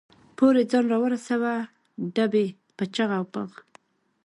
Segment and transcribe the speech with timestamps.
[0.37, 1.53] پورې ځان را ورساوه،
[2.15, 2.45] ډبې
[2.77, 3.49] په چغ او بغ.